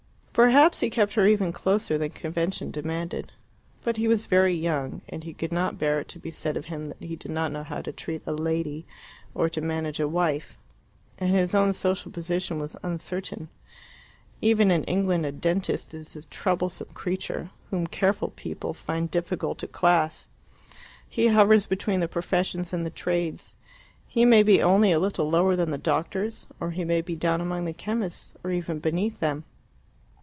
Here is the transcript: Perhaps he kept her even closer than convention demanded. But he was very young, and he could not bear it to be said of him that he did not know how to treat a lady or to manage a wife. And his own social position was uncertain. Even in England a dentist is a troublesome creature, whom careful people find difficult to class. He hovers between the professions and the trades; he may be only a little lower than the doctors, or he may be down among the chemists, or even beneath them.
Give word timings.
Perhaps 0.33 0.79
he 0.79 0.89
kept 0.89 1.13
her 1.15 1.27
even 1.27 1.51
closer 1.51 1.97
than 1.97 2.11
convention 2.11 2.71
demanded. 2.71 3.33
But 3.83 3.97
he 3.97 4.07
was 4.07 4.25
very 4.27 4.55
young, 4.55 5.01
and 5.09 5.25
he 5.25 5.33
could 5.33 5.51
not 5.51 5.77
bear 5.77 5.99
it 5.99 6.07
to 6.07 6.19
be 6.19 6.31
said 6.31 6.55
of 6.55 6.65
him 6.65 6.87
that 6.87 7.01
he 7.03 7.17
did 7.17 7.29
not 7.31 7.51
know 7.51 7.63
how 7.65 7.81
to 7.81 7.91
treat 7.91 8.23
a 8.25 8.31
lady 8.31 8.87
or 9.35 9.49
to 9.49 9.59
manage 9.59 9.99
a 9.99 10.07
wife. 10.07 10.57
And 11.19 11.29
his 11.31 11.53
own 11.53 11.73
social 11.73 12.11
position 12.13 12.59
was 12.59 12.77
uncertain. 12.81 13.49
Even 14.41 14.71
in 14.71 14.85
England 14.85 15.25
a 15.25 15.33
dentist 15.33 15.93
is 15.93 16.15
a 16.15 16.23
troublesome 16.23 16.89
creature, 16.93 17.51
whom 17.69 17.85
careful 17.85 18.29
people 18.29 18.73
find 18.73 19.11
difficult 19.11 19.57
to 19.59 19.67
class. 19.67 20.29
He 21.09 21.27
hovers 21.27 21.67
between 21.67 21.99
the 21.99 22.07
professions 22.07 22.71
and 22.71 22.85
the 22.85 22.89
trades; 22.89 23.57
he 24.07 24.23
may 24.23 24.43
be 24.43 24.63
only 24.63 24.93
a 24.93 24.99
little 24.99 25.29
lower 25.29 25.57
than 25.57 25.71
the 25.71 25.77
doctors, 25.77 26.47
or 26.61 26.71
he 26.71 26.85
may 26.85 27.01
be 27.01 27.17
down 27.17 27.41
among 27.41 27.65
the 27.65 27.73
chemists, 27.73 28.33
or 28.45 28.49
even 28.49 28.79
beneath 28.79 29.19
them. 29.19 29.43